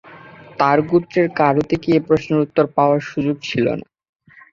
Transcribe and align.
তার 0.59 0.77
গোত্রের 0.89 1.27
কারো 1.39 1.61
থেকে 1.71 1.87
এই 1.91 2.01
প্রশ্নের 2.07 2.43
উত্তর 2.45 2.65
পাওয়ার 2.75 2.99
সুযোগ 3.11 3.35
ছিল 3.47 3.65
না। 3.79 3.85